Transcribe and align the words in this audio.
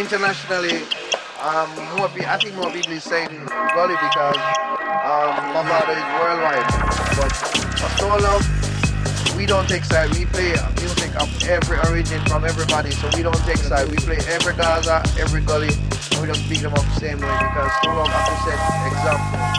internationally, 0.00 0.80
um, 1.44 1.68
I 2.24 2.38
think 2.40 2.56
more 2.56 2.70
people 2.72 2.92
is 2.92 3.04
saying 3.04 3.28
Gully 3.76 3.96
because 4.00 4.40
um, 5.04 5.36
is 5.92 6.06
worldwide. 6.16 6.64
But 7.20 7.32
for 7.76 7.90
so 8.00 8.08
long, 8.08 8.40
we 9.36 9.44
don't 9.44 9.68
take 9.68 9.84
side. 9.84 10.08
We 10.16 10.24
play 10.24 10.56
music 10.80 11.14
of 11.20 11.28
every 11.44 11.78
origin 11.90 12.20
from 12.26 12.44
everybody, 12.44 12.92
so 12.92 13.10
we 13.14 13.22
don't 13.22 13.44
take 13.44 13.58
side. 13.58 13.88
We 13.90 13.96
play 13.98 14.18
every 14.28 14.54
Gaza, 14.54 15.02
every 15.18 15.42
gully, 15.42 15.68
and 15.68 16.20
we 16.22 16.26
just 16.28 16.48
beat 16.48 16.62
them 16.62 16.72
up 16.72 16.84
the 16.84 17.00
same 17.00 17.20
way 17.20 17.36
because 17.36 17.72
so 17.84 17.88
long, 17.92 18.08
as 18.08 18.24
I 18.24 18.36
said, 18.48 18.58
example. 18.92 19.49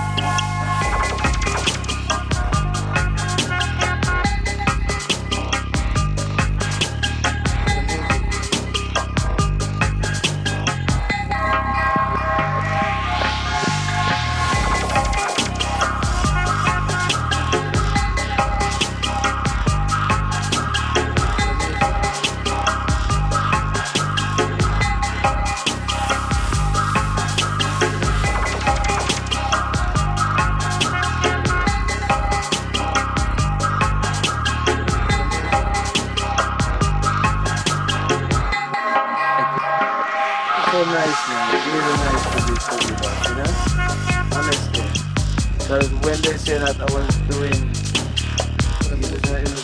Was 45.77 45.87
good 45.87 46.19
to 46.23 46.37
see 46.37 46.57
that. 46.59 46.75
I 46.75 46.83
was 46.91 47.07
doing 47.31 47.63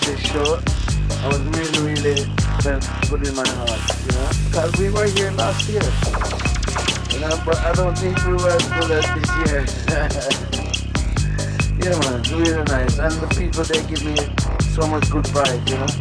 the 0.08 0.16
short. 0.24 0.64
I 1.20 1.28
was 1.28 1.44
nervous, 1.52 2.24
but 2.64 2.80
we 3.12 3.20
did 3.28 3.36
my 3.36 3.44
heart. 3.44 3.84
You 4.08 4.16
know, 4.16 4.32
cause 4.56 4.72
we 4.80 4.88
were 4.88 5.04
here 5.12 5.32
last 5.36 5.68
year. 5.68 5.84
And 7.12 7.28
I'm 7.28 7.36
broader 7.44 7.84
one 7.84 7.96
to 7.96 8.08
us 8.40 8.64
for 8.72 8.88
this 8.88 9.04
year. 9.44 9.68
You 11.76 11.92
know, 11.92 12.00
the 12.00 12.24
dinner 12.24 12.64
nice 12.72 13.00
and 13.00 13.12
the 13.20 13.28
people, 13.36 13.68
they 13.68 13.84
give 13.92 14.04
me 14.08 14.16
so 14.72 14.88
much 14.88 15.12
good 15.12 15.28
advice, 15.28 15.60
you 15.68 15.76
know. 15.76 15.92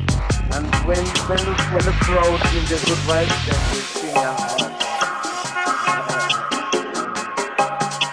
And 0.54 0.70
when 0.86 1.02
send 1.26 1.42
for 1.66 1.82
the 1.82 1.90
crowd 2.06 2.40
in 2.54 2.62
this 2.70 2.86
advice 2.86 3.34
that 3.50 3.58
we 3.74 3.78
sing 3.82 4.22
on. 4.22 4.70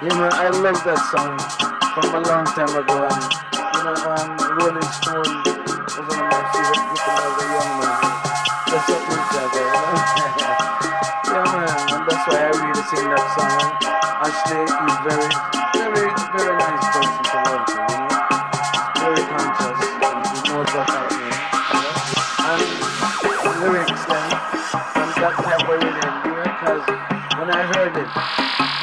You 0.01 0.09
know, 0.09 0.29
I 0.33 0.49
love 0.49 0.83
that 0.83 0.99
song 1.13 1.72
from 1.93 2.09
a 2.09 2.21
long 2.25 2.45
time 2.45 2.73
ago. 2.73 3.05
And, 3.05 3.21
you 3.53 3.81
know, 3.85 3.93
um, 3.93 4.33
Rolling 4.57 4.89
Stone 4.97 5.29
was 5.45 6.09
one 6.09 6.09
of 6.09 6.25
my 6.25 6.41
favorite 6.49 6.89
I 6.89 7.21
was 7.21 7.37
a 7.37 7.45
young 7.53 7.71
man. 7.77 8.01
That's 8.65 8.89
what 8.89 9.01
we 9.05 9.17
said, 9.29 9.53
you 9.53 9.61
yeah, 11.37 11.53
man. 11.53 11.69
And 11.93 12.01
that's 12.09 12.25
why 12.25 12.33
I 12.33 12.49
really 12.49 12.81
sing 12.89 13.05
that 13.13 13.25
song. 13.37 13.77
Ashley 14.25 14.65
is 14.65 14.97
very, 15.05 15.29
very, 15.77 16.09
very 16.33 16.55
nice 16.57 16.81
person 16.97 17.21
to 17.29 17.37
work 17.45 17.61
with, 17.61 17.85
you 17.85 18.01
know? 18.01 18.25
Very 18.97 19.21
conscious 19.29 19.77
and 19.93 20.17
he 20.33 20.39
knows 20.49 20.69
what's 20.73 20.93
happening, 20.97 21.29
you 21.29 21.77
know? 21.77 21.93
And 22.41 22.65
the 23.37 23.53
lyrics 23.69 24.01
then, 24.09 24.29
from 24.97 25.09
that 25.21 25.35
type 25.45 25.61
of 25.61 25.77
rhythm, 25.77 26.13
you 26.25 26.41
because 26.41 26.89
when 27.37 27.49
I 27.53 27.61
heard 27.69 27.93
it, 28.01 28.82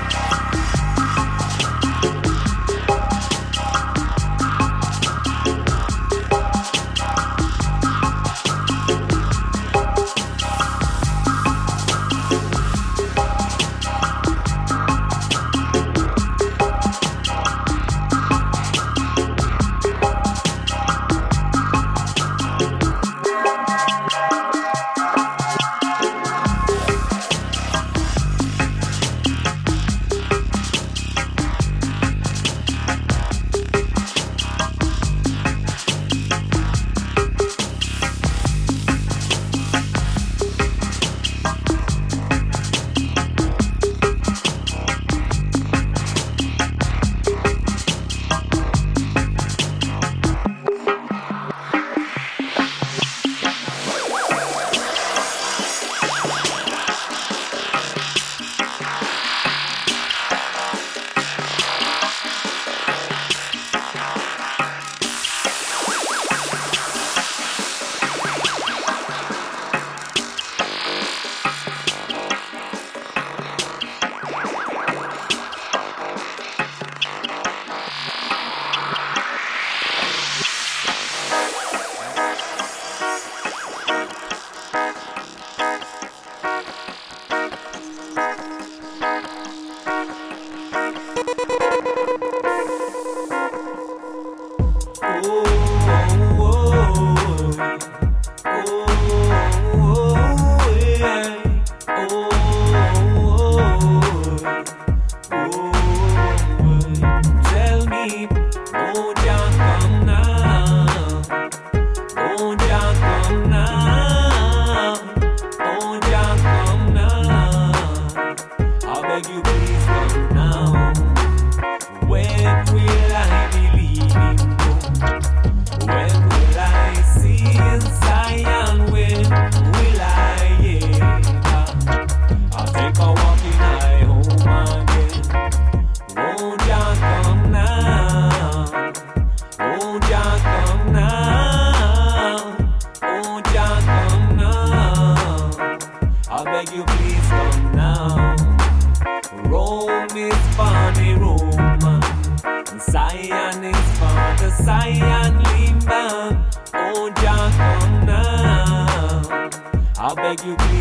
you, 160.51 160.57
please 160.57 160.80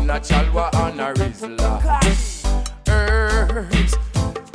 in 0.00 0.10
a 0.10 0.20
chalwa 0.20 0.70
and 0.74 1.00
a 1.00 1.12
rizla. 1.14 1.72
Herbs, 2.88 3.96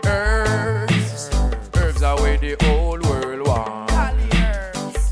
herbs, 0.04 1.30
herbs 1.76 2.02
are 2.02 2.18
where 2.22 2.38
the 2.38 2.56
whole 2.62 3.00
world 3.10 3.48
wants. 3.48 3.94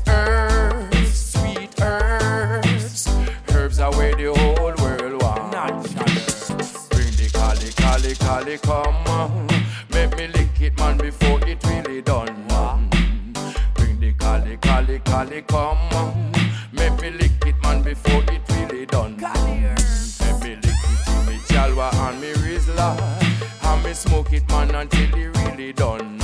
Herbs, 0.08 1.32
sweet 1.32 1.70
herbs, 1.80 3.08
herbs 3.50 3.78
are 3.78 3.92
where 3.92 4.14
the 4.14 4.34
whole 4.34 4.74
world 4.82 5.22
wants. 5.22 5.92
Bring 6.90 7.12
the 7.20 7.30
cali, 7.32 7.70
cali, 7.72 8.14
cali, 8.14 8.58
come. 8.58 9.06
on. 9.06 9.48
Make 9.90 10.16
me 10.18 10.26
lick 10.28 10.60
it, 10.60 10.78
man, 10.78 10.98
before 10.98 11.40
it 11.46 11.62
really 11.64 12.02
done. 12.02 12.34
Bring 13.74 14.00
the 14.00 14.12
cali, 14.18 14.56
cali, 14.56 14.98
cali, 15.00 15.42
come. 15.42 15.78
on. 15.92 16.23
it, 24.34 24.48
man, 24.48 24.74
until 24.74 25.16
he 25.16 25.26
really 25.26 25.72
done. 25.72 26.20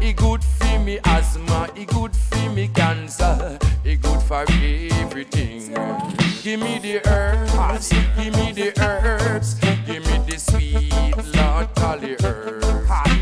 He 0.00 0.12
good 0.12 0.42
for 0.42 0.78
me 0.80 0.98
asthma, 1.04 1.68
he 1.74 1.84
good 1.84 2.14
for 2.14 2.50
me 2.50 2.68
cancer, 2.68 3.58
he 3.82 3.96
good 3.96 4.20
for 4.22 4.44
everything. 4.48 5.74
Give 6.42 6.60
me 6.60 6.78
the 6.78 7.00
herbs, 7.06 7.88
give 7.88 8.36
me 8.36 8.52
the 8.52 8.72
herbs, 8.80 9.54
give 9.54 10.04
me 10.06 10.18
the 10.28 10.38
sweet 10.38 11.16
Lord 11.36 11.74
Cali 11.74 12.16
herbs. 12.22 12.66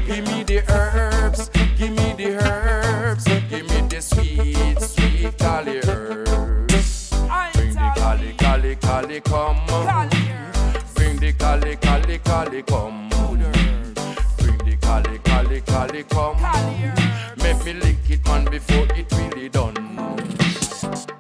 Give 0.06 0.26
me 0.26 0.42
the 0.42 0.62
herbs, 0.68 1.48
give 1.78 1.90
me 1.90 2.14
the 2.16 2.36
herbs, 2.44 3.24
give 3.24 3.68
me 3.70 3.80
the 3.88 4.00
sweet, 4.00 4.80
sweet 4.80 5.38
Cali 5.38 5.80
herbs. 5.86 7.10
Bring 7.54 7.74
the 7.74 7.92
Cali 7.96 8.32
Cali 8.36 8.76
Cali 8.76 9.20
come. 9.20 9.66
Bring 10.94 11.16
the 11.18 11.32
Cali 11.32 11.76
Cali 11.76 12.18
Cali 12.18 12.62
come. 12.62 13.01
Come, 16.12 16.36
Make 17.38 17.64
me 17.64 17.72
lick 17.72 18.10
it, 18.10 18.26
man, 18.26 18.44
before 18.44 18.86
it 18.94 19.10
really 19.12 19.48
done. 19.48 19.74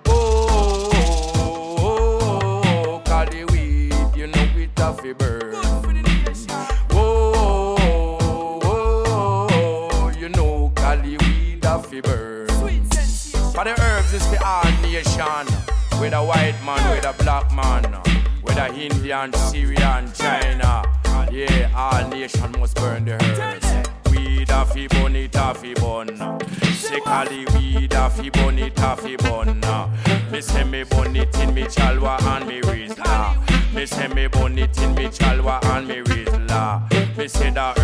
Oh, 0.06 0.48
oh, 0.50 0.90
oh, 1.78 2.62
oh, 2.64 3.02
oh, 3.06 3.24
the 3.24 3.44
weed, 3.50 3.94
you 4.14 4.26
know 4.26 4.48
it 4.54 4.70
a 4.76 4.92
fi 4.92 5.12
burn. 5.14 5.54
Oh, 6.90 7.78
oh, 7.80 8.60
oh, 8.62 9.88
oh, 9.92 10.12
you 10.18 10.28
know 10.28 10.70
call 10.74 11.00
weed 11.00 11.64
a 11.64 11.82
fi 11.82 12.00
burn. 12.02 12.48
For 12.48 13.64
the 13.64 13.74
herbs 13.80 14.12
is 14.12 14.30
the 14.30 14.44
all 14.44 14.70
nation, 14.82 15.46
with 16.00 16.12
a 16.12 16.22
white 16.22 16.56
man, 16.66 16.90
with 16.90 17.06
a 17.06 17.14
black 17.22 17.50
man, 17.54 17.98
with 18.42 18.58
a 18.58 18.68
Indian, 18.74 19.32
Syrian, 19.32 20.12
China. 20.12 20.84
Yeah, 21.30 21.70
all 21.74 22.06
nation 22.10 22.52
must 22.60 22.76
burn 22.76 23.06
the 23.06 23.12
herbs 23.12 23.61
fi 24.72 24.86
bun 24.88 25.16
it 25.16 25.34
a 25.34 25.54
fi 25.54 25.74
bun. 25.74 26.08
Sick 26.74 27.06
all 27.06 27.24
the 27.26 27.46
weed 27.54 27.92
a 27.92 28.08
fi 28.10 28.30
bun 28.30 28.58
it 28.58 28.78
a 28.78 28.96
fi 28.96 29.16
bun. 29.16 29.60
Me 30.30 30.40
say 30.40 30.64
me 30.64 30.84
bun 30.84 31.14
it 31.16 31.38
in 31.40 31.54
me 31.54 31.64
chalwa 31.64 32.20
and 32.22 32.46
me 32.46 32.60
rizla. 32.62 33.74
Me 33.74 33.86
say 33.86 34.08
me 34.08 34.26
bun 34.28 34.58
it 34.58 34.78
in 34.78 34.94
me 34.94 35.06
chalwa 35.06 35.62
and 35.64 35.88
me 35.88 35.96
rizla. 35.96 37.16
Me 37.16 37.28
say 37.28 37.50
that 37.50 37.81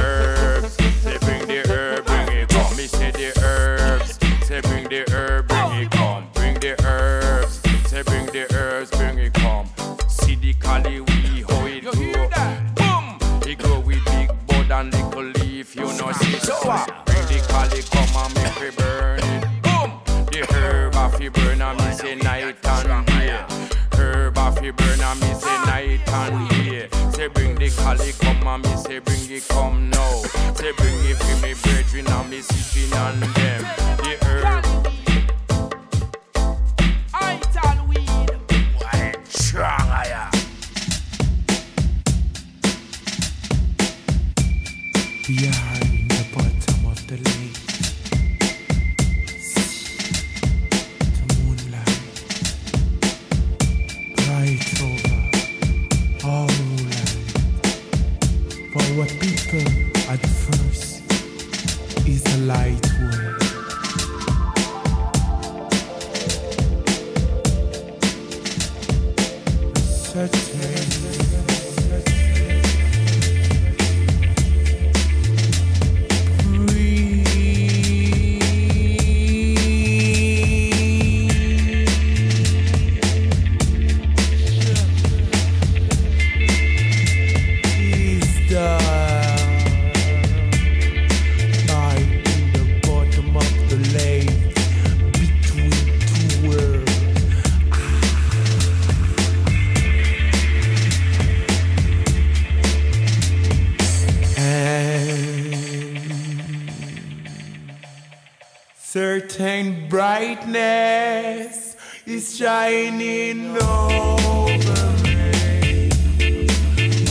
leaning 112.99 113.57
over 113.57 114.87
me 115.05 115.89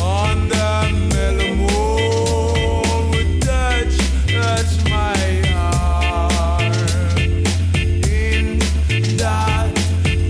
on 0.01 0.49
touch, 3.39 3.95
touch 4.27 4.71
my 4.89 5.17
heart. 5.53 6.75
In 7.75 8.59
that 9.17 9.71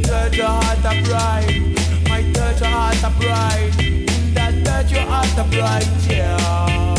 touch, 0.04 0.38
your 0.38 0.48
heart. 0.48 0.84
My 2.08 2.22
touch, 2.34 2.62
your 2.62 2.70
heart. 2.70 3.04
In 3.80 4.34
that 4.36 4.54
touch, 4.64 4.92
your 4.92 5.02
heart. 5.02 5.28
Yeah. 6.08 6.96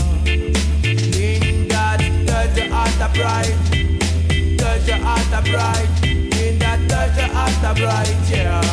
In 1.16 1.68
that 1.68 2.00
touch, 2.26 2.56
your 2.58 2.68
heart. 2.68 2.92
Touch, 4.58 4.88
your 4.88 4.98
heart 4.98 5.87
right, 7.84 8.16
yeah. 8.30 8.67